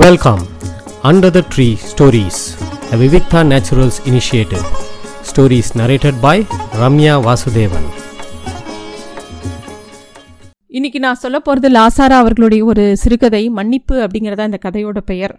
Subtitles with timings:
[0.00, 0.42] Welcome,
[1.08, 2.36] Under the Tree Stories,
[2.92, 4.62] a Vivikta Naturals initiative.
[5.30, 6.36] Stories narrated by
[6.80, 7.84] Ramya Vasudevan.
[10.66, 15.38] இன்னைக்கு நான் சொல்ல போகிறது லாசாரா அவர்களுடைய ஒரு சிறுகதை மன்னிப்பு அப்படிங்கிறதா இந்த கதையோட பெயர்.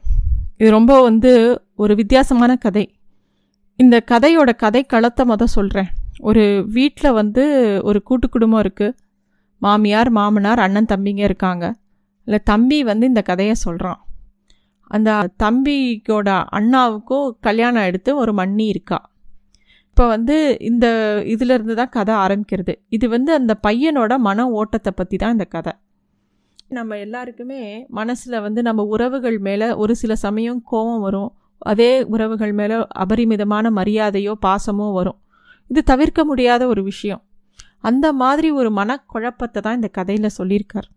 [0.58, 2.86] இது ரொம்ப வந்து ஒரு வித்தியாசமான கதை.
[3.76, 7.44] இந்த கதையோட கதை களத்தை மொதல் சொல்கிறேன் ஒரு வீட்டில் வந்து
[7.84, 8.96] ஒரு கூட்டு குடும்பம் இருக்குது
[9.58, 11.76] மாமியார் மாமனார் அண்ணன் தம்பிங்க இருக்காங்க.
[12.26, 14.02] இல்லை தம்பி வந்து இந்த கதையை சொல்கிறான்
[14.88, 19.00] அந்த தம்பிக்கோட அண்ணாவுக்கும் கல்யாணம் எடுத்து ஒரு மண்ணி இருக்கா.
[19.90, 20.86] இப்போ வந்து இந்த
[21.26, 22.74] இதிலிருந்து தான் கதை ஆரம்பிக்கிறது.
[22.90, 25.74] இது வந்து அந்த பையனோட மன ஓட்டத்தை பற்றி தான் இந்த கதை.
[26.68, 31.32] நம்ம எல்லாருக்குமே மனசில் வந்து நம்ம உறவுகள் மேலே ஒரு சில சமயம் கோபம் வரும்.
[31.58, 35.20] அதே உறவுகள் மேலே அபரிமிதமான மரியாதையோ பாசமோ வரும்.
[35.70, 37.22] இது தவிர்க்க முடியாத ஒரு விஷயம்.
[37.82, 40.90] அந்த மாதிரி ஒரு மனக்குழப்பத்தை தான் இந்த கதையில் சொல்லியிருக்கார்.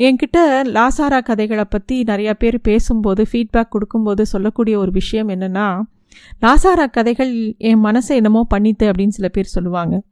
[0.00, 0.38] என்கிட்ட
[0.76, 5.82] லாசாரா கதைகளை பற்றி நிறையா பேர் பேசும்போது ஃபீட்பேக் கொடுக்கும்போது சொல்லக்கூடிய ஒரு விஷயம் என்னென்னா
[6.42, 10.02] லாசாரா கதைகள் என் மனசை என்னமோ பண்ணித்து அப்படின்னு சில பேர் சொல்லுவாங்க.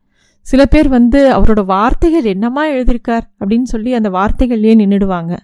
[0.40, 5.36] சில பேர் வந்து அவரோட வார்த்தைகள் என்னமா எழுதியிருக்கார் அப்படின்னு சொல்லி அந்த வார்த்தைகள்லேயே நின்றுடுவாங்க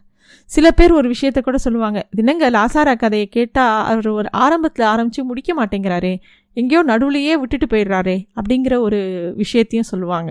[0.45, 5.64] சில பேர் ஒரு விஷயத்த கூட சொல்லுவாங்க தினங்க லாசாரா கதையை கேட்டால் அவர் ஒரு ஆரம்பத்தில் ஆரம்பித்து முடிக்க
[5.64, 6.17] மாட்டேங்கிறாரே
[6.53, 10.31] எங்கேயோ நடுவுலையே விட்டுட்டு போயிடுறாரே அப்படிங்கிற ஒரு விஷயத்தையும் சொல்லுவாங்க.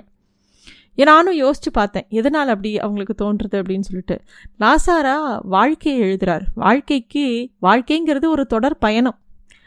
[0.95, 2.05] நானும் யோசித்து பார்த்தேன்.
[2.09, 4.21] எதனால் அப்படி அவங்களுக்கு தோன்றுறது அப்படின்னு சொல்லிட்டு.
[4.59, 9.17] லாசாரா வாழ்க்கையை எழுதுகிறார் வாழ்க்கைக்கு வாழ்க்கைங்கிறது ஒரு தொடர் பயணம்.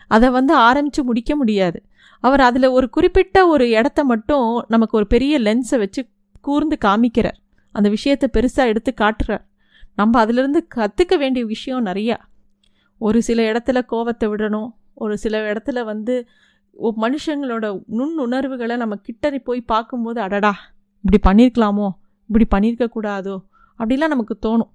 [0.09, 1.83] அதை வந்து ஆரம்பித்து முடிக்க முடியாது.
[2.21, 6.07] அவர் அதில் ஒரு குறிப்பிட்ட ஒரு இடத்த மட்டும் நமக்கு ஒரு பெரிய லென்ஸை வச்சு
[6.41, 7.39] கூர்ந்து காமிக்கிறார்.
[7.73, 9.45] அந்த விஷயத்தை பெருசாக எடுத்து காட்டுறார்.
[9.97, 12.17] நம்ம அதிலிருந்து கற்றுக்க வேண்டிய விஷயம் நிறையா.
[12.99, 14.69] ஒரு சில இடத்துல கோவத்தை விடணும்.
[14.95, 16.29] ஒரு சில இடத்துல வந்து
[17.01, 20.55] மனுஷங்களோட நுண்ணுணர்வுகளை நம்ம கிட்ட போய் பார்க்கும்போது அடடா
[21.07, 21.89] இப்படி பண்ணியிருக்கலாமோ
[22.29, 23.43] இப்படி பண்ணியிருக்கக்கூடாதோ
[23.79, 24.71] அப்படிலாம் நமக்கு தோணும்.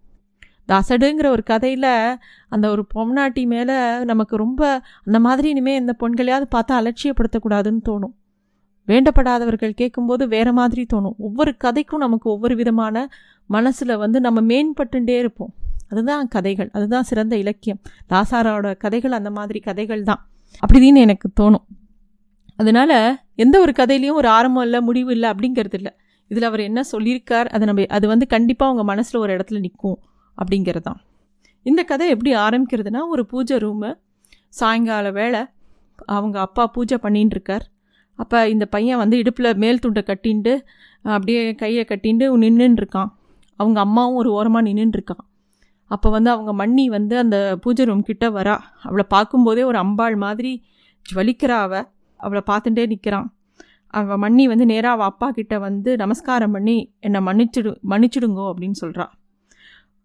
[0.68, 2.18] தாசடுங்கிற ஒரு கதையில்
[2.50, 8.14] அந்த ஒரு பொம்னாட்டி மேலே நமக்கு ரொம்ப அந்த மாதிரி இனிமேல் இந்த பொண்களையாவது பார்த்தா அலட்சியப்படுத்தக்கூடாதுன்னு தோணும்.
[8.88, 11.16] வேண்டப்படாதவர்கள் கேட்கும்போது வேறு மாதிரி தோணும்.
[11.18, 13.10] ஒவ்வொரு கதைக்கும் நமக்கு ஒவ்வொரு விதமான
[13.46, 15.54] மனசில் வந்து நம்ம மேம்பட்டுட்டே இருப்போம்.
[15.90, 16.70] அதுதான் கதைகள்.
[16.74, 17.82] அதுதான் சிறந்த இலக்கியம்.
[18.10, 20.30] தாசாரோட கதைகள் அந்த மாதிரி கதைகள் தான்.
[20.68, 21.66] அப்படின்னு எனக்கு தோணும்.
[22.56, 25.94] அதனால் எந்த ஒரு கதையிலையும் ஒரு ஆரம்பம் இல்லை முடிவு இல்லை அப்படிங்கிறது இல்லை
[26.32, 30.00] இதில் அவர் என்ன சொல்லியிருக்கார் அதை நம்ம அது வந்து கண்டிப்பாக உங்கள் மனசில் ஒரு இடத்துல நிற்கும்
[30.38, 31.00] அப்படிங்கிறது தான்
[31.66, 33.90] இந்த கதை எப்படி ஆரம்பிக்கிறதுனா ஒரு பூஜை ரூமு
[34.60, 35.42] சாயங்கால வேளை
[36.06, 37.66] அவங்க அப்பா பூஜை பண்ணின்னு இருக்கார்
[38.16, 40.54] அப்போ இந்த பையன் வந்து இடுப்பில் மேல் துண்டை கட்டிண்டு
[41.02, 43.12] அப்படியே கையை கட்டிண்டு நின்றுன்னு இருக்கான்
[43.60, 45.24] அவங்க அம்மாவும் ஒரு ஓரமாக நின்றுருக்கான்
[45.92, 48.58] அப்போ வந்து அவங்க மண்ணி வந்து அந்த பூஜை ரூம் கிட்டே வரா.
[48.82, 50.64] அவளை பார்க்கும்போதே ஒரு அம்பாள் மாதிரி
[51.06, 51.88] ஜுவலிக்கிறா அவள்
[52.18, 53.28] அவளை பார்த்துட்டே நிற்கிறான்
[53.94, 59.08] அவள் மண்ணி வந்து நேராக அவள் அப்பா கிட்ட வந்து நமஸ்காரம் பண்ணி என்னை மன்னிச்சிடு மன்னிச்சிடுங்கோ அப்படின்னு சொல்கிறா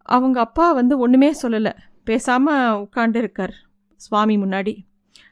[0.09, 1.71] அவங்க அப்பா வந்து ஒன்றுமே சொல்லலை.
[2.03, 3.53] பேசாமல் உட்காண்டு இருக்கார்
[4.01, 4.73] சுவாமி முன்னாடி.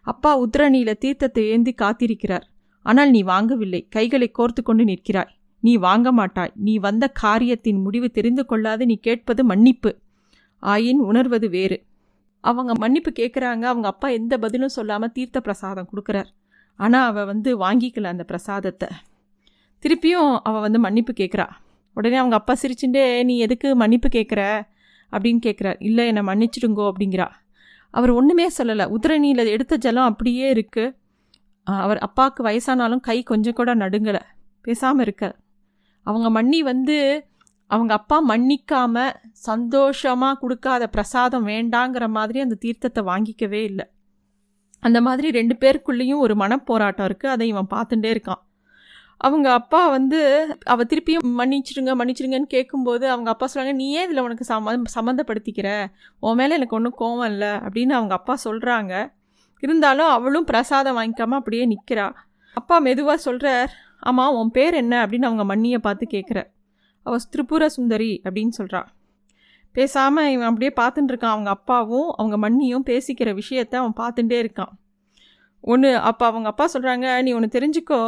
[0.01, 2.45] அப்பா உத்ரணியில் தீர்த்தத்தை ஏந்தி காத்திருக்கிறார்.
[2.85, 3.81] ஆனால் நீ வாங்கவில்லை.
[3.89, 5.31] கைகளை கோர்த்து கொண்டு நிற்கிறாய்.
[5.63, 6.53] நீ வாங்க மாட்டாய்.
[6.55, 8.83] நீ வந்த காரியத்தின் முடிவு தெரிந்து கொள்ளாது.
[8.85, 9.91] நீ கேட்பது மன்னிப்பு.
[10.63, 11.77] ஆயின் உணர்வது வேறு.
[12.43, 16.29] அவங்க மன்னிப்பு கேட்குறாங்க அவங்க அப்பா எந்த பதிலும் சொல்லாமல் தீர்த்த பிரசாதம் கொடுக்குறார்.
[16.79, 18.89] ஆனால் அவள் வந்து வாங்கிக்கல அந்த பிரசாதத்தை.
[19.83, 21.47] திருப்பியும் அவள் வந்து மன்னிப்பு கேட்குறா
[21.97, 24.41] உடனே அவங்க அப்பா சிரிச்சுட்டே நீ எதுக்கு மன்னிப்பு கேட்குற
[25.13, 27.27] அப்படின்னு கேட்குறார் இல்லை என்னை மன்னிச்சிடுங்கோ அப்படிங்கிறா.
[27.93, 28.85] அவர் ஒன்றுமே சொல்லலை.
[28.95, 30.95] உதிரணியில் எடுத்த ஜலம் அப்படியே இருக்குது
[31.67, 34.21] அவர் அப்பாவுக்கு வயசானாலும் கை கொஞ்சம் கூட நடுங்கலை.
[34.65, 35.25] பேசாமல் இருக்க.
[36.05, 36.97] அவங்க மன்னி வந்து
[37.71, 39.15] அவங்க அப்பா மன்னிக்காமல்
[39.47, 43.85] சந்தோஷமாக கொடுக்காத பிரசாதம் வேண்டாங்கிற மாதிரி அந்த தீர்த்தத்தை வாங்கிக்கவே இல்லை.
[44.79, 48.41] அந்த மாதிரி ரெண்டு பேருக்குள்ளேயும் ஒரு மனப்போராட்டம் இருக்குது அதை இவன் பார்த்துட்டே இருக்கான்.
[49.17, 50.19] அவங்க அப்பா வந்து
[50.65, 55.87] அவள் திருப்பியும் மன்னிச்சிடுங்க மன்னிச்சிடுங்கன்னு கேட்கும்போது அவங்க அப்பா சொல்கிறாங்க நீ ஏன் இதில் உனக்கு சம சம்மந்தப்படுத்திக்கிற?
[56.19, 57.47] உன் மேலே எனக்கு ஒன்றும் கோவம் இல்லை.
[57.47, 59.13] அப்படின்னு அவங்க அப்பா சொல்கிறாங்க
[59.59, 62.11] இருந்தாலும் அவளும் பிரசாதம் வாங்கிக்காம அப்படியே நிற்கிறா
[62.53, 65.05] அப்பா மெதுவாக சொல்கிறார் ஆமாம் உன் பேர் என்ன?
[65.05, 66.43] அப்படின்னு அவங்க மண்ணியை பார்த்து கேட்குற
[67.03, 68.81] அவள் திரிபுர சுந்தரி அப்படின்னு சொல்கிறா
[69.77, 71.35] பேசாமல் இவன் அப்படியே பார்த்துட்டு இருக்கான்.
[71.35, 74.73] அவங்க அப்பாவும் அவங்க மண்ணியும் பேசிக்கிற விஷயத்த அவன் பார்த்துட்டே இருக்கான்.
[75.63, 78.01] ஒன்று அப்போ அவங்க அப்பா சொல்கிறாங்க நீ ஒன்று தெரிஞ்சுக்கோ.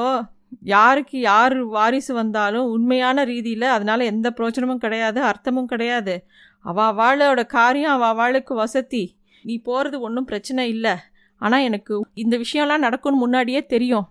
[0.74, 6.16] யாருக்கு யார் வாரிசு வந்தாலும் உண்மையான ரீதியில் அதனால் எந்த பிரோஜனமும் கிடையாது அர்த்தமும் கிடையாது.
[6.66, 9.04] அவள் வாழோட காரியம் அவள் வாளுக்கு வசதி.
[9.46, 10.94] நீ போகிறது ஒன்றும் பிரச்சனை இல்லை.
[11.42, 14.08] ஆனால் எனக்கு இந்த விஷயம்லாம் நடக்கும்னு முன்னாடியே தெரியும்.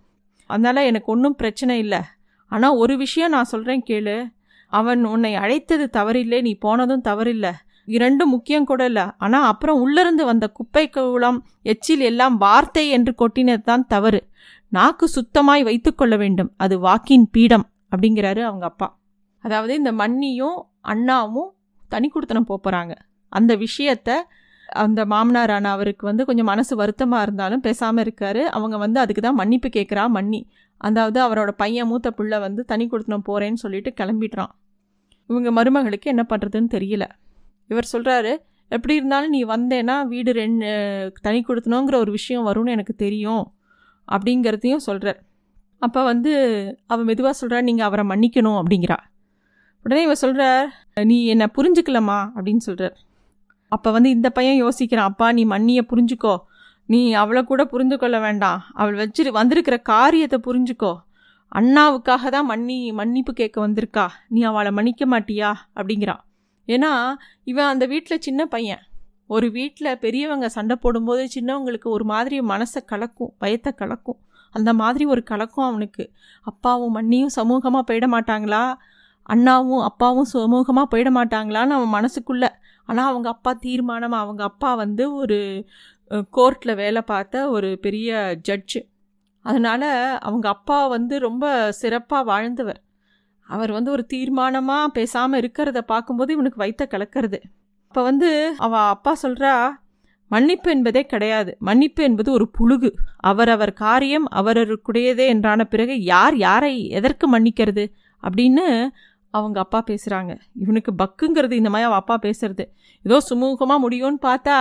[0.50, 2.00] அதனால் எனக்கு ஒன்றும் பிரச்சனை இல்லை.
[2.52, 4.16] ஆனால் ஒரு விஷயம் நான் சொல்கிறேன் கேளு.
[4.72, 7.52] அவன் உன்னை அழைத்தது தவறில்லை நீ போனதும் தவறில்லை.
[7.88, 9.04] இரண்டும் முக்கியம் கூட இல்லை.
[9.16, 11.38] ஆனால் அப்புறம் உள்ளிருந்து வந்த குப்பை குளம்
[11.72, 14.20] எச்சில் எல்லாம் வார்த்தை என்று கொட்டினது தான் தவறு.
[14.72, 16.50] நாக்கு சுத்தமாய் வைத்துக்கொள்ள வேண்டும்.
[16.56, 18.88] அது வாக்கின் பீடம் அப்படிங்கிறாரு அவங்க அப்பா.
[19.44, 20.58] அதாவது இந்த மண்ணியும்
[20.92, 21.50] அண்ணாவும்
[21.90, 22.94] தனி கொடுத்தனம் போகிறாங்க
[23.32, 24.10] அந்த விஷயத்த
[24.82, 28.42] அந்த மாமனாரான அவருக்கு வந்து கொஞ்சம் மனசு வருத்தமாக இருந்தாலும் பேசாமல் இருக்காரு.
[28.56, 30.40] அவங்க வந்து அதுக்கு தான் மன்னிப்பு கேட்குறா மன்னி.
[30.78, 34.52] அதாவது அவரோட பையன் மூத்த பிள்ளை வந்து தனி கொடுத்துனோம் போகிறேன்னு சொல்லிட்டு கிளம்பிடுறான்.
[35.26, 37.04] இவங்க மருமகளுக்கு என்ன பண்ணுறதுன்னு தெரியல.
[37.66, 38.38] இவர் சொல்கிறாரு
[38.68, 40.66] எப்படி இருந்தாலும் நீ வந்தேன்னா வீடு ரெண்டு
[41.22, 43.52] தனி கொடுத்தணுங்கிற ஒரு விஷயம் வரும்னு எனக்கு தெரியும்
[44.12, 45.20] அப்படிங்கிறதையும் சொல்கிறார்
[45.78, 46.32] அப்போ வந்து
[46.86, 48.96] அவன் மெதுவாக சொல்கிறா நீங்கள் அவரை மன்னிக்கணும் அப்படிங்கிறா.
[49.82, 50.68] உடனே இவன் சொல்கிறார்
[51.04, 52.96] நீ என்னை புரிஞ்சுக்கலம்மா அப்படின்னு சொல்கிறார்
[53.68, 56.34] அப்போ வந்து இந்த பையன் யோசிக்கிறான் அப்பா நீ மன்னியை புரிஞ்சுக்கோ
[56.88, 58.60] நீ அவளை கூட புரிந்து கொள்ள வேண்டாம்.
[58.74, 60.92] அவள் வச்சிரு வந்திருக்கிற காரியத்தை புரிஞ்சுக்கோ.
[61.52, 64.06] அண்ணாவுக்காக தான் மன்னி மன்னிப்பு கேட்க வந்திருக்கா.
[64.28, 65.50] நீ அவளை மன்னிக்க மாட்டியா?
[65.74, 66.22] அப்படிங்கிறான்
[66.68, 66.92] ஏன்னா
[67.44, 68.82] இவன் அந்த வீட்டில் சின்ன பையன்.
[69.26, 74.18] ஒரு வீட்டில் பெரியவங்க சண்டை போடும்போது சின்னவங்களுக்கு ஒரு மாதிரி மனசை கலக்கும் பயத்தை கலக்கும்.
[74.50, 76.04] அந்த மாதிரி ஒரு கலக்கும் அவனுக்கு.
[76.42, 78.74] அப்பாவும் மண்ணியும் சமூகமாக போயிட மாட்டாங்களா?
[79.22, 82.50] அண்ணாவும் அப்பாவும் சமூகமாக போயிட மாட்டாங்களான்னு அவன் மனசுக்குள்ளே.
[82.88, 85.38] ஆனால் அவங்க அப்பா தீர்மானம் அவங்க அப்பா வந்து ஒரு
[86.10, 88.10] கோர்ட்டில் வேலை பார்த்த ஒரு பெரிய
[88.48, 88.80] ஜட்ஜு
[89.44, 89.88] அதனால்
[90.18, 92.80] அவங்க அப்பா வந்து ரொம்ப சிறப்பாக வாழ்ந்தவர்.
[93.48, 97.38] அவர் வந்து ஒரு தீர்மானமாக பேசாமல் இருக்கிறத பார்க்கும்போது இவனுக்கு வைத்த கலக்கிறது.
[97.84, 99.52] அப்போ வந்து அவள் அப்பா சொல்கிறா
[100.30, 101.50] மன்னிப்பு என்பதே கிடையாது.
[101.58, 102.90] மன்னிப்பு என்பது ஒரு புழுகு.
[103.20, 107.84] அவரவர் காரியம் அவரவருக்குடையதே என்றான பிறகு யார் யாரை எதற்கு மன்னிக்கிறது?
[108.22, 108.64] அப்படின்னு
[109.30, 112.64] அவங்க அப்பா பேசுகிறாங்க இவனுக்கு பக்குங்கிறது இந்த மாதிரி அவள் அப்பா பேசுறது.
[113.04, 114.56] ஏதோ சுமூகமாக முடியும்னு பார்த்தா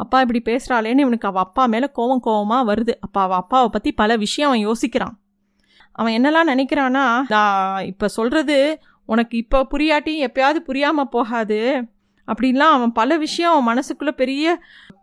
[0.00, 2.94] அப்பா இப்படி பேசுகிறாளேன்னு இவனுக்கு அவள் அப்பா மேலே கோவம் கோவமாக வருது.
[3.00, 5.14] அப்போ அவள் அப்பாவை பற்றி பல விஷயம் அவன் யோசிக்கிறான்.
[5.92, 7.04] அவன் என்னெல்லாம் நினைக்கிறான்னா
[7.34, 8.56] நான் இப்போ சொல்கிறது
[9.08, 11.60] உனக்கு இப்போ புரியாட்டி எப்பயாவது புரியாமல் போகாது.
[12.28, 14.46] அப்படின்லாம் அவன் பல விஷயம் அவன் மனசுக்குள்ளே பெரிய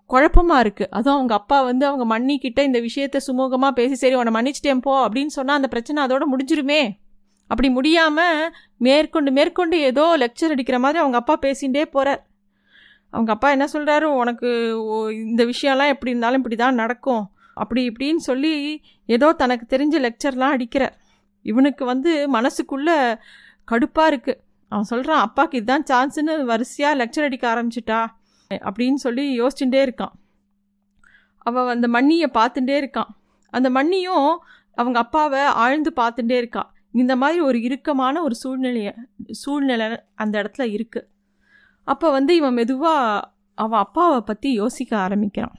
[0.05, 4.83] குழப்பமாக இருக்குது அதுவும் அவங்க அப்பா வந்து அவங்க மன்னிக்கிட்ட இந்த விஷயத்த சுமூகமாக பேசி சரி உன்னை மன்னிச்சிட்டேன்
[4.85, 6.81] போ அப்படின்னு சொன்னால் அந்த பிரச்சனை அதோட முடிஞ்சிருமே.
[7.49, 8.41] அப்படி முடியாமல்
[8.77, 12.21] மேற்கொண்டு மேற்கொண்டு ஏதோ லெக்சர் அடிக்கிற மாதிரி அவங்க அப்பா பேசிகிட்டே போகிறார்
[13.13, 14.49] அவங்க அப்பா என்ன சொல்கிறாரு உனக்கு
[15.25, 17.23] இந்த விஷயம்லாம் எப்படி இருந்தாலும் இப்படி தான் நடக்கும்.
[17.53, 18.53] அப்படி இப்படின்னு சொல்லி
[19.09, 20.95] ஏதோ தனக்கு தெரிஞ்ச லெக்சர்லாம் அடிக்கிறார்.
[21.45, 22.97] இவனுக்கு வந்து மனசுக்குள்ளே
[23.71, 24.39] கடுப்பாக இருக்குது
[24.71, 27.99] அவன் சொல்கிறான் அப்பாவுக்கு இதுதான் சான்ஸுன்னு வரிசையாக லெக்சர் அடிக்க ஆரம்பிச்சிட்டா?
[28.51, 30.13] அப்படின்னு சொல்லி யோசிச்சுட்டே இருக்கான்.
[31.45, 33.11] அவள் அந்த மண்ணியை பார்த்துட்டே இருக்கான்.
[33.53, 34.27] அந்த மண்ணியும்
[34.77, 36.69] அவங்க அப்பாவை ஆழ்ந்து பார்த்துட்டே இருக்கான்
[37.01, 38.93] இந்த மாதிரி ஒரு இறுக்கமான ஒரு சூழ்நிலையை
[39.41, 41.07] சூழ்நிலை அந்த இடத்துல இருக்குது
[41.89, 43.27] அப்போ வந்து இவன் மெதுவாக
[43.57, 45.55] அவன் அப்பாவை பற்றி யோசிக்க ஆரம்பிக்கிறான்.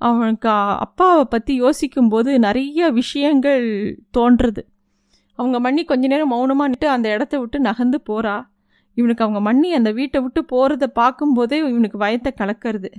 [0.00, 0.50] அவனுக்கு
[0.84, 3.66] அப்பாவை பற்றி யோசிக்கும்போது நிறைய விஷயங்கள்
[4.16, 4.62] தோன்றுறது
[5.38, 8.34] அவங்க மண்ணி கொஞ்ச நேரம் மௌனமாக நிட்டு அந்த இடத்த விட்டு நகர்ந்து போகிறா
[8.96, 12.90] இவனுக்கு அவங்க மண்ணி அந்த வீட்டை விட்டு போகிறத பார்க்கும்போதே இவனுக்கு வயத்தை கலக்கிறது.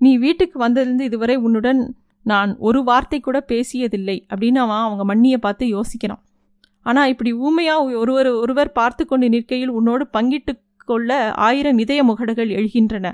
[0.00, 1.80] நீ வீட்டுக்கு வந்ததுலேருந்து இதுவரை உன்னுடன்
[2.26, 6.22] நான் ஒரு வார்த்தை கூட பேசியதில்லை அப்படின்னு அவன் அவங்க மண்ணியை பார்த்து யோசிக்கிறான்.
[6.86, 10.52] ஆனால் இப்படி ஊமையாக ஒருவர் ஒருவர் பார்த்து கொண்டு நிற்கையில் உன்னோடு பங்கிட்டு
[10.84, 13.12] கொள்ள ஆயிரம் இதய முகடுகள் எழுகின்றன.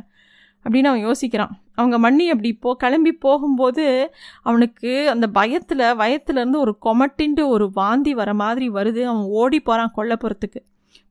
[0.64, 1.50] அப்படின்னு அவன் யோசிக்கிறான்.
[1.74, 8.34] அவங்க மண்ணி அப்படி போ கிளம்பி போகும்போது அவனுக்கு அந்த பயத்தில் வயத்துலேருந்து ஒரு கொமட்டின்ட்டு ஒரு வாந்தி வர
[8.34, 9.02] மாதிரி வருது.
[9.02, 10.60] அவன் ஓடி போகிறான் கொல்லப்புறத்துக்கு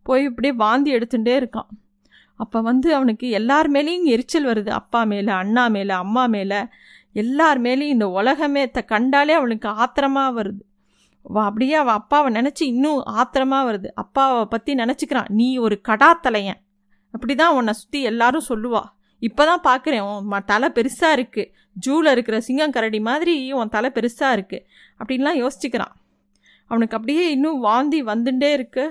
[0.03, 1.69] போய் இப்படியே வாந்தி எடுத்துகிட்டே இருக்கான்.
[2.35, 4.69] அப்போ வந்து அவனுக்கு எல்லார் மேலேயும் எரிச்சல் வருது.
[4.69, 6.65] அப்பா மேலே அண்ணா மேலே அம்மா மேலே
[7.13, 10.63] எல்லார் மேலேயும் இந்த உலகமே த கண்டாலே அவனுக்கு ஆத்திரமாக வருது.
[11.25, 13.89] அப்படியே அவள் அப்பாவை நினச்சி இன்னும் ஆத்திரமாக வருது.
[14.03, 15.29] அப்பாவை பற்றி நினச்சிக்கிறான்.
[15.29, 16.59] நீ ஒரு கடாத்தலையன்.
[17.13, 18.83] அப்படி தான் உன்னை சுற்றி எல்லாரும் சொல்லுவா.
[19.19, 21.49] இப்போ தான் பார்க்குறேன் உன் தலை பெருசாக இருக்குது
[21.85, 24.65] ஜூவில் இருக்கிற சிங்கம் கரடி மாதிரி உன் தலை பெருசாக இருக்குது
[24.99, 25.93] அப்படின்லாம் யோசிச்சுக்கிறான்.
[26.67, 28.85] அவனுக்கு அப்படியே இன்னும் வாந்தி வந்துட்டே இருக்கு.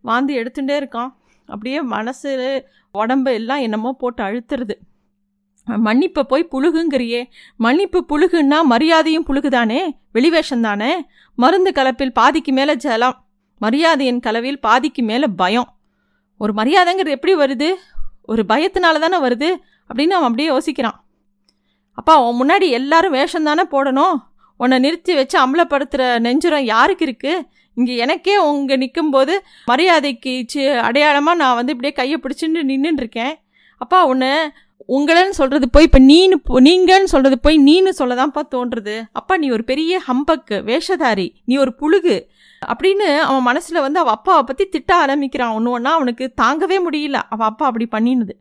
[0.00, 1.10] வாந்தி எடுத்துகிட்டே இருக்கான்.
[1.48, 2.30] அப்படியே மனசு
[2.94, 4.74] உடம்பு எல்லாம் என்னமோ போட்டு அழுத்துறது
[5.66, 7.24] மன்னிப்பை போய் புழுகுங்கிறியே.
[7.56, 9.90] மன்னிப்பு புழுகுன்னா மரியாதையும் புழுகுதானே?
[10.12, 13.24] வெளிவேஷம் தானே மருந்து கலப்பில் பாதிக்கு மேலே ஜலம்.
[13.60, 15.68] மரியாதையின் கலவையில் பாதிக்கு மேலே பயம்.
[16.38, 17.74] ஒரு மரியாதைங்கிறது எப்படி வருது?
[18.22, 19.56] ஒரு பயத்தினால தானே வருது?
[19.88, 20.98] அப்படின்னு அவன் அப்படியே யோசிக்கிறான்.
[21.92, 24.16] அப்பா உன் முன்னாடி எல்லாரும் வேஷம் தானே போடணும்?
[24.56, 31.54] உன்னை நிறுத்தி வச்சு அம்பலப்படுத்துகிற நெஞ்சுரம் யாருக்கு இருக்குது இங்கே எனக்கே உங்க நிற்கும்போது மரியாதைக்கு சி அடையாளமாக நான்
[31.54, 33.34] வந்து இப்படியே கையை பிடிச்சிட்டு நின்றுருக்கேன்
[33.76, 34.52] அப்பா உன்னை
[34.96, 36.36] உங்களன்னு சொல்கிறது போய் இப்போ நீனு
[36.68, 42.16] நீங்கன்னு சொல்கிறது போய் நீனு சொல்லதான்ப்பா தோன்றுறது அப்பா நீ ஒரு பெரிய ஹம்பக்கு வேஷதாரி நீ ஒரு புழுகு
[42.62, 45.54] அப்படின்னு அவன் மனசில் வந்து அவள் அப்பாவை பற்றி திட்ட ஆரம்பிக்கிறான்.
[45.58, 47.18] ஒன்று ஒன்றா அவனுக்கு தாங்கவே முடியல.
[47.34, 48.34] அவள் அப்பா அப்படி பண்ணினது.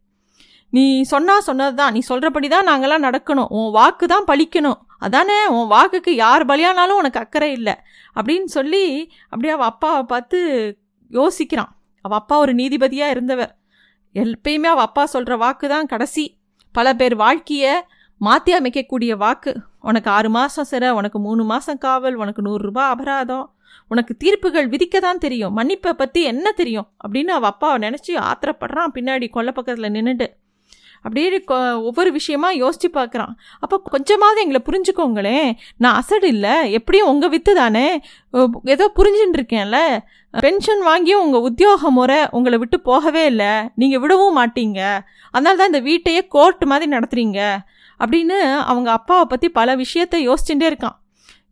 [0.73, 3.51] நீ சொன்னால் சொன்னது தான் நீ சொல்கிறபடி தான் நாங்களாம் நடக்கணும்.
[3.59, 4.79] உன் வாக்கு தான் பழிக்கணும்.
[5.05, 7.75] அதானே உன் வாக்குக்கு யார் பலியானாலும் உனக்கு அக்கறை இல்லை.
[8.15, 8.83] அப்படின்னு சொல்லி
[9.29, 10.39] அப்படியே அவள் அப்பாவை பார்த்து
[11.11, 11.71] யோசிக்கிறான்.
[12.05, 13.53] அவள் அப்பா ஒரு நீதிபதியாக இருந்தவர்
[14.15, 16.25] எப்பயுமே அவள் அப்பா சொல்கிற வாக்கு தான் கடைசி.
[16.71, 17.73] பல பேர் வாழ்க்கையை
[18.17, 19.55] மாற்றி அமைக்கக்கூடிய வாக்கு.
[19.81, 23.53] உனக்கு ஆறு மாதம் சிறை உனக்கு மூணு மாதம் காவல் உனக்கு நூறுரூபா அபராதம்.
[23.87, 25.57] உனக்கு தீர்ப்புகள் விதிக்க தான் தெரியும்.
[25.57, 26.87] மன்னிப்பை பற்றி என்ன தெரியும்?
[27.07, 28.91] அப்படின்னு அவள் அப்பாவை நினச்சி ஆத்திரப்படுறான்.
[28.93, 30.27] பின்னாடி கொல்ல பக்கத்தில் நின்றுட்டு
[31.03, 31.27] அப்படியே
[31.89, 33.33] ஒவ்வொரு விஷயமா யோசிச்சு பார்க்குறான்.
[33.63, 35.49] அப்போ கொஞ்சமாவது எங்களை புரிஞ்சுக்கோங்களேன்.
[35.83, 36.55] நான் அசடு இல்லை.
[36.77, 37.87] எப்படியும் உங்கள் வித்து தானே.
[38.75, 39.79] ஏதோ புரிஞ்சுட்டு இருக்கேன்ல.
[40.33, 43.51] பென்ஷன் வாங்கியும் உங்கள் உத்தியோக முறை உங்களை விட்டு போகவே இல்லை.
[43.81, 44.79] நீங்கள் விடவும் மாட்டீங்க.
[45.35, 47.41] அதனால தான் இந்த வீட்டையே கோர்ட் மாதிரி நடத்துகிறீங்க
[47.99, 48.39] அப்படின்னு
[48.71, 50.97] அவங்க அப்பாவை பற்றி பல விஷயத்த யோசிச்சுட்டே இருக்கான்.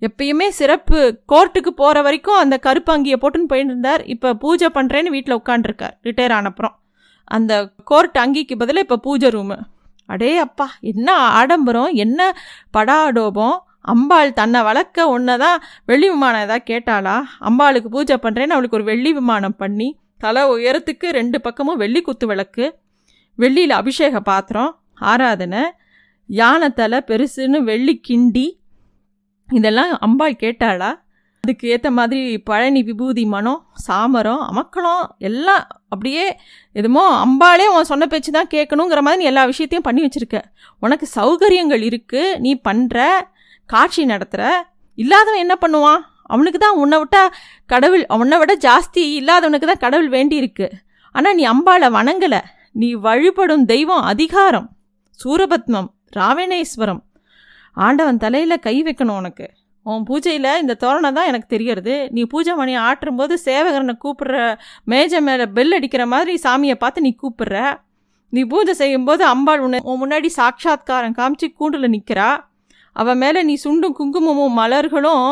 [0.07, 0.97] எப்பயுமே சிறப்பு
[1.31, 4.01] கோர்ட்டுக்கு போகிற வரைக்கும் அந்த கருப்பு அங்கியை போட்டுன்னு போயிட்டு இருந்தார்.
[4.13, 6.75] இப்போ பூஜை பண்ணுறேன்னு வீட்டில் உட்காண்டிருக்கார் ரிட்டையர் ஆனப்புறம்
[7.27, 7.53] அந்த
[7.84, 9.57] கோர்ட் அங்கிக்கு பதிலாக இப்போ பூஜை ரூமு
[10.10, 11.07] அடே அப்பா என்ன
[11.39, 12.19] ஆடம்பரம் என்ன
[12.77, 13.55] படாடோபம்.
[13.81, 17.15] அம்பாள் தன்னை வளர்க்க ஒன்றை தான் வெள்ளி விமானம் ஏதாவது கேட்டாளா?
[17.39, 22.65] அம்பாளுக்கு பூஜை பண்ணுறேன்னு அவளுக்கு ஒரு வெள்ளி விமானம் பண்ணி தலை உயரத்துக்கு ரெண்டு பக்கமும் வெள்ளி குத்து விளக்கு
[23.39, 25.63] வெள்ளியில் அபிஷேக பாத்திரம் ஆராதனை
[26.29, 28.48] யானை தலை பெருசுன்னு வெள்ளி கிண்டி
[29.50, 30.89] இதெல்லாம் அம்பாள் கேட்டாளா?
[31.44, 35.63] அதுக்கு ஏற்ற மாதிரி பழனி விபூதி மனம் சாமரம் அமக்கலம் எல்லாம்
[35.94, 36.25] அப்படியே
[36.79, 40.39] எதுமோ அம்பாளே உன் சொன்ன பேச்சு தான் கேட்கணுங்கிற மாதிரி நீ எல்லா விஷயத்தையும் பண்ணி வச்சுருக்க.
[40.86, 42.98] உனக்கு சௌகரியங்கள் இருக்குது நீ பண்ணுற
[43.70, 44.44] காட்சி நடத்துகிற
[44.98, 46.01] இல்லாதவன் என்ன பண்ணுவான்?
[46.34, 47.34] அவனுக்கு தான் உன்னை விட்டால்
[47.74, 50.67] கடவுள் உன்னை விட ஜாஸ்தி இல்லாதவனுக்கு தான் கடவுள் வேண்டியிருக்கு.
[51.15, 52.41] ஆனால் நீ அம்பாளை வணங்கலை.
[52.82, 54.67] நீ வழிபடும் தெய்வம் அதிகாரம்
[55.20, 57.01] சூரபத்மம் ராவணேஸ்வரம்.
[57.77, 59.48] ஆண்டவன் தலையில் கை வைக்கணும் உனக்கு.
[59.91, 61.96] உன் பூஜையில் இந்த தோரணை தான் எனக்கு தெரியறது.
[62.15, 64.38] நீ பூஜை மணி ஆட்டும்போது சேவகரனை கூப்பிடுற
[64.91, 67.56] மேஜை மேலே பெல் அடிக்கிற மாதிரி சாமியை பார்த்து நீ கூப்பிடுற.
[68.34, 72.29] நீ பூஜை செய்யும்போது அம்பாள் உன்னை உன் முன்னாடி சாட்சாத்காரம் காமிச்சு கூண்டில் நிற்கிறா
[72.96, 75.25] அவன் மேலே நீ சுண்டும் குங்குமமும் மலர்களும்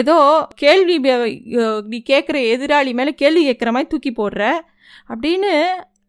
[0.00, 0.16] ஏதோ
[0.62, 0.96] கேள்வி
[1.92, 4.42] நீ கேட்குற எதிராளி மேலே கேள்வி கேட்குற மாதிரி தூக்கி போடுற.
[5.12, 5.52] அப்படின்னு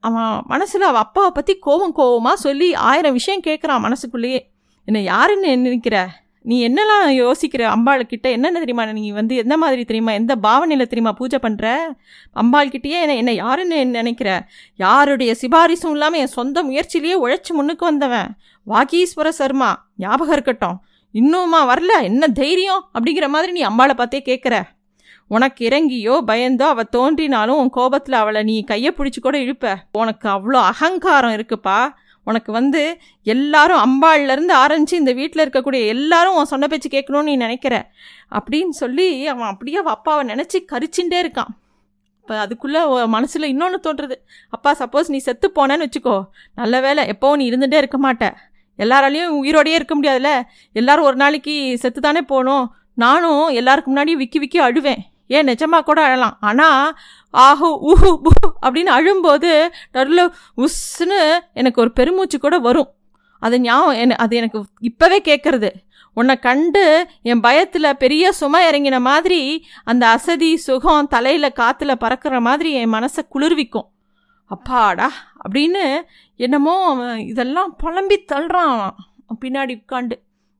[0.09, 4.41] அவன் மனசில் அவள் அப்பாவை பற்றி கோவம் கோவமாக சொல்லி ஆயிரம் விஷயம் கேட்குறான் மனசுக்குள்ளேயே.
[4.87, 5.97] என்னை யாருன்னு நினைக்கிற?
[6.43, 8.27] நீ என்னெல்லாம் யோசிக்கிற அம்பாள்கிட்ட?
[8.35, 10.11] என்னென்ன தெரியுமா நீ வந்து எந்த மாதிரி தெரியுமா?
[10.11, 11.67] எந்த பாவனையில் தெரியுமா பூஜை பண்ணுற
[12.41, 14.47] அம்பாள்கிட்டயே என்ன என்ன யாருன்னு நினைக்கிற?
[14.75, 18.29] யாருடைய சிபாரிசும் இல்லாமல் என் சொந்த முயற்சியிலேயே உழைச்சி முன்னுக்கு வந்தவன்
[18.67, 19.89] வாகீஸ்வர சர்மா.
[19.97, 20.77] ஞாபகம் இருக்கட்டும்.
[21.11, 21.93] இன்னுமா வரல?
[22.01, 22.89] என்ன தைரியம்?
[22.93, 24.63] அப்படிங்கிற மாதிரி நீ அம்பாளை பார்த்தே கேட்குற.
[25.27, 29.75] உனக்கு இறங்கியோ பயந்தோ அவள் தோன்றினாலும் உன் கோபத்தில் அவளை நீ கையை பிடிச்சி கூட இழுப்ப.
[29.91, 31.79] உனக்கு அவ்வளோ அகங்காரம் இருக்குப்பா.
[32.23, 32.81] உனக்கு வந்து
[33.23, 37.75] எல்லாரும் அம்பாள்லேருந்து ஆரம்பித்து இந்த வீட்டில் இருக்கக்கூடிய எல்லாரும் உன் சொன்ன பேச்சு கேட்கணும்னு நீ நினைக்கிற.
[38.31, 41.51] அப்படின்னு சொல்லி அவன் அப்படியே அப்பாவை நினச்சி கரிச்சுட்டே இருக்கான்.
[42.21, 44.15] இப்போ அதுக்குள்ளே மனசில் இன்னொன்று தோன்றுறது
[44.49, 46.17] அப்பா சப்போஸ் நீ செத்து போனேன்னு வச்சுக்கோ.
[46.55, 48.33] நல்ல வேலை எப்போவும் நீ இருந்துகிட்டே இருக்க மாட்ட.
[48.77, 50.29] எல்லாராலையும் உயிரோடையே இருக்க முடியாதுல்ல.
[50.73, 55.03] எல்லாரும் ஒரு நாளைக்கு செத்து தானே போகணும் நானும் எல்லாருக்கு முன்னாடியும் விக்கி விக்கி அழுவேன்.
[55.27, 56.35] ஏன் நிஜமா கூட அழலாம்.
[56.39, 56.97] ஆனால்
[57.33, 58.31] ஆஹோ உஹு பூ
[58.65, 59.51] அப்படின்னு அழும்போது
[59.91, 60.25] நடுவில்
[60.63, 61.21] உஸ்ன்னு
[61.53, 62.91] எனக்கு ஒரு பெருமூச்சு கூட வரும்.
[63.41, 65.71] அது ஞாபகம் என் அது எனக்கு இப்போவே கேட்குறது
[66.17, 66.83] உன்னை கண்டு
[67.29, 69.39] என் பயத்தில் பெரிய சுமை இறங்கின மாதிரி
[69.83, 73.87] அந்த அசதி சுகம் தலையில் காற்றுல பறக்கிற மாதிரி என் மனசை குளிர்விக்கும்.
[74.51, 75.09] அப்பாடா
[75.43, 75.83] அப்படின்னு
[76.39, 78.83] என்னமோ அவன் இதெல்லாம் புலம்பி தள்ளுறான்.
[79.41, 80.15] பின்னாடி உட்காண்டு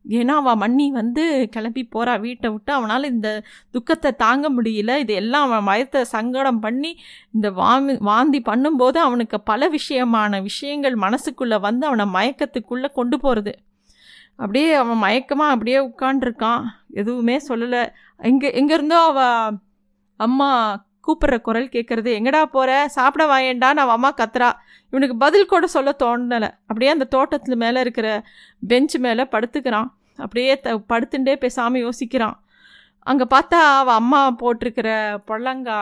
[0.10, 2.72] ஏன்னா அவன் மண்ணி வந்து கிளம்பி போகிறா வீட்டை விட்டு.
[2.74, 3.30] அவனால் இந்த
[3.72, 4.96] துக்கத்தை தாங்க முடியல.
[5.04, 6.92] இது எல்லாம் அவன் மயத்தை சங்கடம் பண்ணி
[7.32, 13.54] இந்த வாமி வாந்தி பண்ணும்போது அவனுக்கு பல விஷயமான விஷயங்கள் மனசுக்குள்ளே வந்து அவனை மயக்கத்துக்குள்ளே கொண்டு போகிறது
[14.36, 16.64] அப்படியே அவன் மயக்கமாக அப்படியே உட்காண்டிருக்கான்
[17.02, 17.84] எதுவுமே சொல்லலை.
[18.18, 19.58] எங்கே எங்கேருந்தோ அவள்
[20.20, 20.50] அம்மா
[21.08, 24.50] கூப்பிட்ற குரல் கேட்குறது எங்கடா போகிற சாப்பிட வாயேண்டான்னு அவன் அம்மா கத்துறா.
[24.94, 26.50] இவனுக்கு பதில் கூட சொல்ல தோணலை.
[26.70, 28.08] அப்படியே அந்த தோட்டத்தில் மேலே இருக்கிற
[28.72, 29.88] பெஞ்ச் மேலே படுத்துக்கிறான்.
[30.24, 32.36] அப்படியே த படுத்துட்டே பேசாமல் யோசிக்கிறான்.
[33.10, 34.90] அங்கே பார்த்தா அவள் அம்மா போட்டிருக்கிற
[35.30, 35.80] பொடலங்கா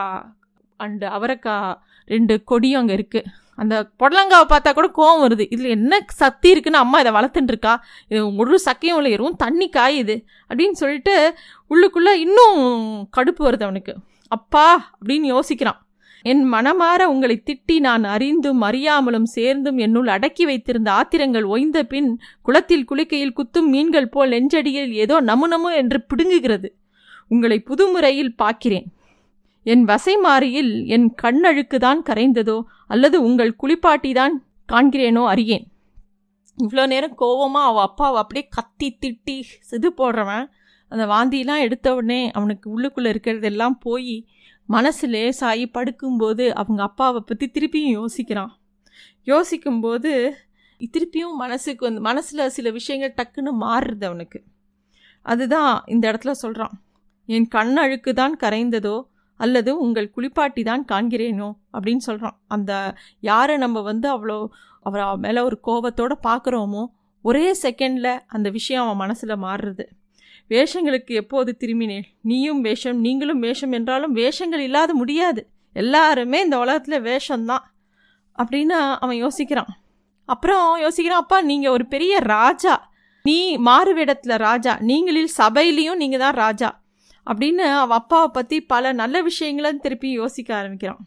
[0.80, 1.74] அண்டு அவரைக்காய்
[2.14, 3.28] ரெண்டு கொடியும் அங்கே இருக்குது
[3.62, 5.44] அந்த பொடலங்காவை பார்த்தா கூட கோவம் வருது.
[5.54, 7.74] இதில் என்ன சக்தி இருக்குன்னு அம்மா இதை வளர்த்துட்டுருக்கா
[8.12, 10.16] இது முழு சக்கையும் இல்லை எறும் தண்ணி காயுது
[10.48, 11.14] அப்படின்னு சொல்லிட்டு
[11.72, 12.58] உள்ளுக்குள்ளே இன்னும்
[13.16, 13.94] கடுப்பு வருது அவனுக்கு.
[14.38, 14.66] அப்பா
[14.98, 15.78] அப்படின்னு யோசிக்கிறான்.
[16.22, 22.88] என் மனமாற உங்களை திட்டி நான் அறிந்தும் அறியாமலும் சேர்ந்தும் என்னுள் அடக்கி வைத்திருந்த ஆத்திரங்கள் ஒய்ந்த பின் குளத்தில்
[22.90, 26.68] குளிக்கையில் குத்தும் மீன்கள் போல் நெஞ்சடியில் ஏதோ நமு என்று பிடுங்குகிறது.
[27.28, 28.86] உங்களை புதுமுறையில் பார்க்கிறேன்.
[29.62, 35.66] என் வசை மாறியில் என் கண்ணழுக்குதான் கரைந்ததோ அல்லது உங்கள் குளிப்பாட்டி தான் காண்கிறேனோ அறியேன்.
[36.58, 40.46] இவ்வளோ நேரம் கோவமாக அவள் அப்பாவை அப்படியே கத்தி திட்டி சிது போடுறவன்.
[40.88, 44.26] அந்த வாந்தியெலாம் எடுத்த உடனே அவனுக்கு உள்ளுக்குள்ளே இருக்கிறதெல்லாம் போய்
[44.68, 48.52] மனசு லேசாகி படுக்கும்போது அவங்க அப்பாவை பற்றி திருப்பியும் யோசிக்கிறான்.
[49.22, 50.12] யோசிக்கும்போது
[50.94, 54.38] திருப்பியும் மனசுக்கு வந்து மனசில் சில விஷயங்கள் டக்குன்னு மாறுறது அவனுக்கு.
[55.26, 56.74] அதுதான் இந்த இடத்துல சொல்கிறான்
[57.28, 58.96] என் கண் அழுக்கு தான் கரைந்ததோ
[59.40, 61.48] அல்லது உங்கள் குளிப்பாட்டி தான் காண்கிறேனோ?
[61.72, 62.72] அப்படின்னு சொல்கிறான் அந்த
[63.20, 64.38] யாரை நம்ம வந்து அவ்வளோ
[64.86, 66.82] அவரை மேலே ஒரு கோபத்தோடு பார்க்குறோமோ
[67.24, 69.84] ஒரே செகண்டில் அந்த விஷயம் அவன் மனசில் மாறுறது.
[70.52, 75.46] வேஷங்களுக்கு எப்போது திரும்பினேன் நீயும் வேஷம் நீங்களும் வேஷம் என்றாலும் வேஷங்கள் இல்லாத முடியாது.
[75.72, 77.64] எல்லாருமே இந்த உலகத்தில் வேஷம்தான்.
[78.38, 79.70] அப்படின்னு அவன் யோசிக்கிறான்.
[80.24, 82.90] அப்புறம் யோசிக்கிறான் அப்பா நீங்கள் ஒரு பெரிய ராஜா.
[83.22, 84.76] நீ மாறு வேடத்தில் ராஜா.
[84.80, 86.80] நீங்களில் சபையிலையும் நீங்கள் தான் ராஜா.
[87.26, 91.06] அப்படின்னு அவன் அப்பாவை பற்றி பல நல்ல விஷயங்களை திருப்பி யோசிக்க ஆரம்பிக்கிறான்.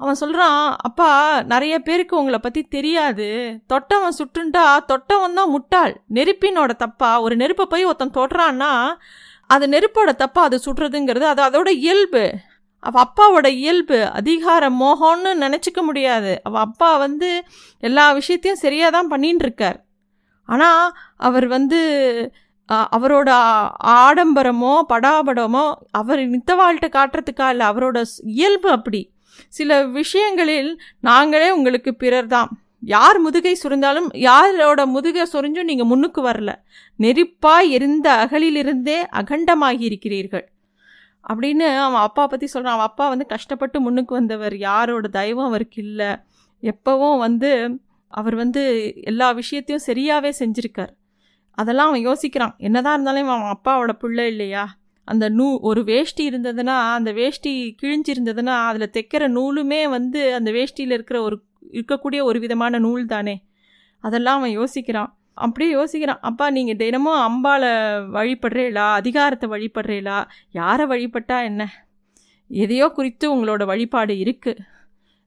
[0.00, 1.08] அவன் சொல்கிறான் அப்பா
[1.52, 3.28] நிறைய பேருக்கு உங்களை பற்றி தெரியாது.
[3.72, 5.94] தொட்டவன் சுட்டுண்டா தொட்டவன் தான் முட்டாள்.
[6.16, 7.20] நெருப்பினோட தப்பா?
[7.20, 8.72] ஒரு நெருப்பை போய் ஒருத்தன் தொடுறான்னா
[9.50, 12.24] அது நெருப்போட தப்பா அது சுடுறதுங்கிறது அது அதோட இயல்பு.
[12.82, 16.32] அவள் அப்பாவோட இயல்பு அதிகார மோகம்னு நினச்சிக்க முடியாது.
[16.46, 17.30] அவள் அப்பா வந்து
[17.82, 19.78] எல்லா விஷயத்தையும் சரியாக தான் பண்ணின்னு இருக்கார்
[20.48, 20.84] ஆனால்
[21.16, 21.80] அவர் வந்து
[22.96, 23.30] அவரோட
[24.02, 27.98] ஆடம்பரமோ படாபடமோ அவர் மித்தவாழ்கிட்ட காட்டுறதுக்கா இல்லை அவரோட
[28.36, 29.00] இயல்பு அப்படி.
[29.56, 30.70] சில விஷயங்களில்
[31.00, 32.50] நாங்களே உங்களுக்கு பிறர் தான்
[32.92, 36.50] யார் முதுகை சுரிந்தாலும் யாரோட முதுகை சுரிஞ்சும் நீங்கள் முன்னுக்கு வரல.
[36.98, 40.46] நெருப்பாய் எரிந்த அகலிலிருந்தே அகண்டமாகி இருக்கிறீர்கள்
[41.24, 44.56] அப்படின்னு அவன் அப்பா பற்றி சொல்கிறான் அவன் அப்பா வந்து கஷ்டப்பட்டு முன்னுக்கு வந்தவர்.
[44.68, 46.10] யாரோட தயவும் அவருக்கு இல்லை.
[46.62, 47.50] எப்போவும் வந்து
[48.12, 48.62] அவர் வந்து
[49.10, 50.92] எல்லா விஷயத்தையும் சரியாகவே செஞ்சுருக்கார்.
[51.58, 52.54] அதெல்லாம் அவன் யோசிக்கிறான்.
[52.66, 54.64] என்னதான் இருந்தாலும் அவன் அப்பாவோட பிள்ளை இல்லையா?
[55.04, 61.22] அந்த நூ ஒரு வேஷ்டி இருந்ததுன்னா அந்த வேஷ்டி கிழிஞ்சிருந்ததுன்னா அதில் தைக்கிற நூலுமே வந்து அந்த வேஷ்டியில் இருக்கிற
[61.22, 61.36] ஒரு
[61.72, 63.34] இருக்கக்கூடிய ஒரு விதமான நூல் தானே.
[64.04, 65.10] அதெல்லாம் அவன் யோசிக்கிறான்.
[65.34, 66.20] அப்படியே யோசிக்கிறான்.
[66.20, 67.70] அப்பா நீங்கள் தினமும் அம்பாவை
[68.16, 70.18] வழிபடுறீங்களா அதிகாரத்தை வழிபடுறீங்களா
[70.50, 71.62] யாரை வழிபட்டா என்ன?
[72.48, 74.62] எதையோ குறித்து உங்களோட வழிபாடு இருக்குது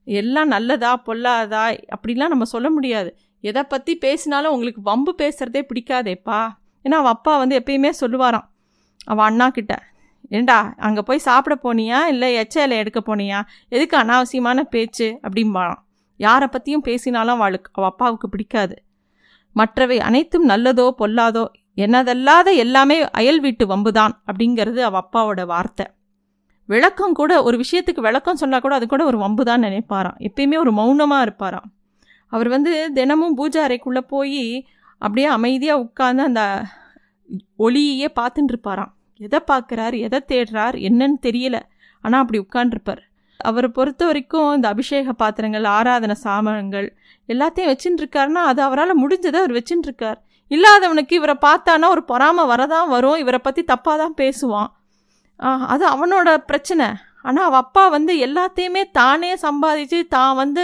[0.04, 1.64] எல்லாம் நல்லதா பொல்லாதா?
[1.96, 3.10] அப்படிலாம் நம்ம சொல்ல முடியாது.
[3.40, 6.40] எதை பற்றி பேசினாலும் உங்களுக்கு வம்பு பேசுகிறதே பிடிக்காதேப்பா.
[6.84, 8.46] ஏன்னா அவள் அப்பா வந்து எப்பயுமே சொல்லுவாராம்.
[9.10, 9.74] அவள் அண்ணா கிட்ட
[10.30, 11.98] ஏண்டா அங்கே போய் சாப்பிட போனியா?
[12.12, 13.38] இல்லை எச்சையில் எடுக்க போனியா?
[13.68, 15.06] எதுக்கு அனாவசியமான பேச்சு?
[15.26, 15.82] அப்படிம்பாளாம்.
[16.20, 18.76] யாரை பற்றியும் பேசினாலும் அவளுக்கு அவள் அப்பாவுக்கு பிடிக்காது.
[19.56, 21.44] மற்றவை அனைத்தும் நல்லதோ பொல்லாதோ
[21.76, 25.86] என்னதல்லாத எல்லாமே அயல் வீட்டு வம்புதான் அப்படிங்கிறது அவள் அப்பாவோட வார்த்தை.
[26.68, 30.18] விளக்கம் கூட ஒரு விஷயத்துக்கு விளக்கம் சொன்னால் கூட அது கூட ஒரு வம்பு தான் நினைப்பாராம்.
[30.28, 31.68] எப்பயுமே ஒரு மௌனமாக இருப்பாராம்.
[32.32, 34.42] அவர் வந்து தினமும் பூஜை அறைக்குள்ளே போய்
[35.02, 36.42] அப்படியே அமைதியாக உட்காந்து அந்த
[37.56, 38.92] ஒளியே பார்த்துட்டு இருப்பாராம்.
[39.20, 41.56] எதை பார்க்குறார் எதை தேடுறார் என்னன்னு தெரியல.
[42.04, 43.02] ஆனால் அப்படி உட்காண்டிருப்பார்
[43.40, 46.88] அவரை பொறுத்த வரைக்கும் இந்த அபிஷேக பாத்திரங்கள் ஆராதனை சாமான்கள்
[47.28, 50.18] எல்லாத்தையும் வச்சுட்டு இருக்காருன்னா அது அவரால் முடிஞ்சதை அவர் வச்சுட்டு இருக்கார்
[50.50, 54.70] இல்லாதவனுக்கு இவரை பார்த்தானா ஒரு பொறாமை வரதான் வரும் இவரை பற்றி தப்பாக தான் பேசுவான்.
[55.72, 56.86] அது அவனோட பிரச்சனை.
[57.26, 60.62] ஆனால் அவள் அப்பா வந்து எல்லாத்தையுமே தானே சம்பாதிச்சு தான் வந்து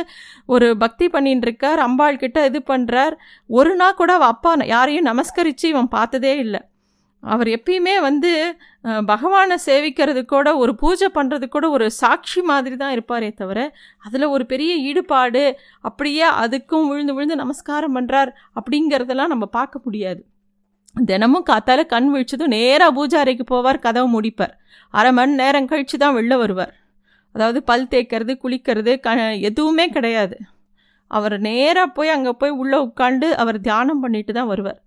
[0.55, 3.14] ஒரு பக்தி பண்ணிட்டு இருக்கார் அம்பாள் கிட்ட இது பண்ணுறார்
[3.51, 6.61] ஒரு நாள் கூட அவள் அப்பா யாரையும் நமஸ்கரித்து இவன் பார்த்ததே இல்லை.
[7.33, 8.31] அவர் எப்பயுமே வந்து
[9.11, 13.59] பகவானை சேவிக்கிறது கூட ஒரு பூஜை பண்ணுறது கூட ஒரு சாட்சி மாதிரி தான் இருப்பாரே தவிர
[14.07, 15.45] அதில் ஒரு பெரிய ஈடுபாடு
[15.89, 20.23] அப்படியே அதுக்கும் விழுந்து விழுந்து நமஸ்காரம் பண்ணுறார் அப்படிங்கிறதெல்லாம் நம்ம பார்க்க முடியாது.
[21.11, 24.55] தினமும் காத்தால கண் விழிச்சதும் நேராக பூஜாரைக்கு போவார் கதவை முடிப்பார்.
[24.95, 26.75] அரை மணி நேரம் கழித்து தான் வெளில வருவார்.
[27.35, 29.15] அதாவது பல் தேய்க்கிறது குளிக்கிறது க
[29.51, 30.37] எதுவுமே கிடையாது.
[31.11, 34.81] அவர் நேராக போய் அங்கே போய் உள்ளே உட்காந்து அவர் தியானம் பண்ணிட்டு தான் வருவார்.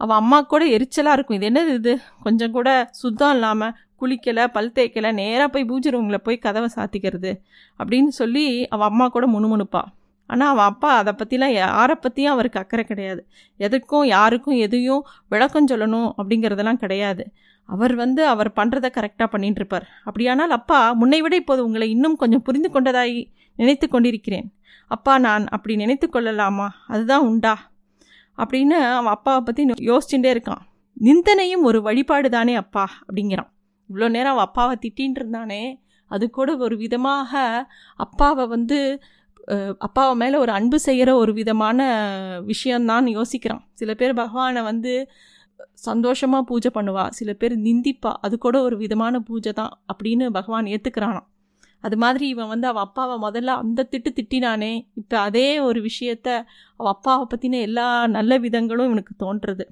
[0.00, 1.38] அவள் அம்மா கூட எரிச்சலாக இருக்கும்.
[1.38, 1.92] இது என்னது இது?
[2.24, 2.68] கொஞ்சம் கூட
[3.00, 7.32] சுத்தம் இல்லாமல் குளிக்கலை பல் தேய்க்கலை நேராக போய் பூஜை ரூமில் போய் கதவை சாத்திக்கிறது
[7.80, 9.82] அப்படின்னு சொல்லி அவள் அம்மா கூட முணுமுணுப்பா.
[10.30, 13.22] ஆனால் அவள் அப்பா அதை பற்றிலாம் யாரை பற்றியும் அவருக்கு அக்கறை கிடையாது.
[13.60, 17.24] எதுக்கும் யாருக்கும் எதையும் விளக்கம் சொல்லணும் அப்படிங்கிறதெல்லாம் கிடையாது.
[17.68, 22.44] அவர் வந்து அவர் பண்ணுறதை கரெக்டாக பண்ணிட்டு இருப்பார் அப்படியானால் அப்பா முன்னை விட இப்போது உங்களை இன்னும் கொஞ்சம்
[22.46, 23.16] புரிந்து கொண்டதாய்
[23.58, 24.48] நினைத்து கொண்டிருக்கிறேன்.
[24.90, 26.68] அப்பா நான் அப்படி நினைத்து கொள்ளலாமா?
[26.86, 27.54] அதுதான் உண்டா?
[28.38, 30.62] அப்படின்னு அவன் அப்பாவை பற்றி யோசிச்சுட்டே இருக்கான்.
[30.96, 33.50] நிந்தனையும் ஒரு வழிபாடு தானே அப்பா அப்படிங்கிறான்.
[33.90, 35.62] இவ்வளோ நேரம் அவன் அப்பாவை திட்டின்னு இருந்தானே
[36.10, 37.32] அது கூட ஒரு விதமாக
[37.96, 38.78] அப்பாவை வந்து
[39.78, 41.80] அப்பாவை மேலே ஒரு அன்பு செய்கிற ஒரு விதமான
[42.44, 43.62] விஷயந்தான் யோசிக்கிறான்.
[43.72, 44.92] சில பேர் பகவானை வந்து
[45.88, 51.28] சந்தோஷமாக பூஜை பண்ணுவா சில பேர் நிந்திப்பா அது கூட ஒரு விதமான பூஜை தான் அப்படின்னு பகவான் ஏற்றுக்கிறானாம்
[51.80, 54.86] அது மாதிரி இவன் வந்து அவள் அப்பாவை முதல்ல அந்த திட்டு திட்டினானே.
[54.94, 56.28] இப்போ அதே ஒரு விஷயத்த
[56.76, 59.66] அவள் அப்பாவை பற்றின எல்லா நல்ல விதங்களும் இவனுக்கு தோன்றுறது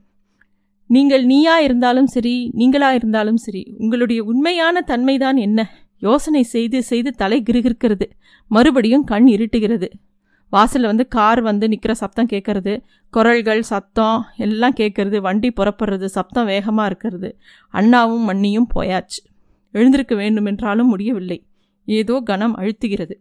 [0.86, 5.70] நீங்கள் நீயா இருந்தாலும் சரி நீங்களா இருந்தாலும் சரி உங்களுடைய உண்மையான தன்மைதான் என்ன?
[5.98, 8.06] யோசனை செய்து செய்து தலை கிருகிருக்கிறது.
[8.46, 9.88] மறுபடியும் கண் இருட்டுகிறது.
[10.50, 16.04] வாசலில் வந்து கார் வந்து நிற்கிற சத்தம் கேட்கறது குரல்கள் சத்தம் எல்லாம் கேட்கறது வண்டி புறப்படுறது.
[16.04, 17.38] சத்தம் வேகமாக இருக்கிறது.
[17.68, 19.20] அண்ணாவும் மண்ணியும் போயாச்சு.
[19.72, 21.47] எழுந்திருக்க வேண்டுமென்றாலும் முடியவில்லை.
[21.88, 23.14] ஏதோ கணம் அழுத்துகிறது.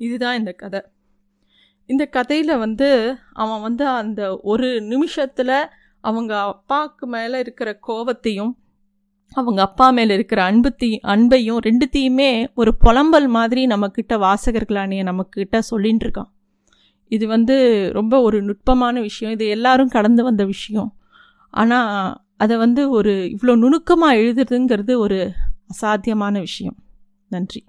[0.00, 0.80] இதுதான் இந்த கதை.
[1.86, 5.56] இந்த கதையில் வந்து அவன் வந்து அந்த ஒரு நிமிஷத்தில்
[6.00, 8.52] அவங்க அப்பாவுக்கு மேலே இருக்கிற கோபத்தையும்
[9.32, 16.04] அவங்க அப்பா மேலே இருக்கிற அன்பு தீ அன்பையும் ரெண்டுத்தையுமே ஒரு புலம்பல் மாதிரி நம்மக்கிட்ட வாசகர்களானே நம்மக்கிட்ட சொல்லின்னு
[16.04, 16.30] இருக்கான்
[17.12, 17.56] இது வந்து
[17.92, 19.32] ரொம்ப ஒரு நுட்பமான விஷயம்.
[19.34, 20.90] இது எல்லாரும் கடந்து வந்த விஷயம்.
[21.50, 25.18] ஆனால் அதை வந்து ஒரு இவ்வளோ நுணுக்கமாக எழுதுறதுங்கிறது ஒரு
[25.72, 26.76] அசாத்தியமான விஷயம்.
[27.34, 27.62] நன்றி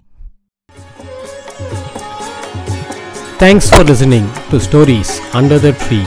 [3.38, 6.06] Thanks for listening to Stories Under the Tree,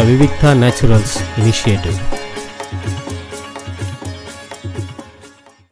[0.00, 2.19] a Vivikta Naturals initiative.